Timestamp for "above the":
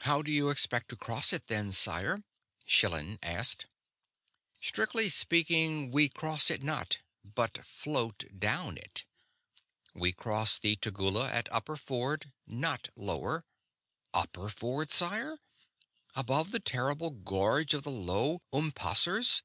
16.16-16.58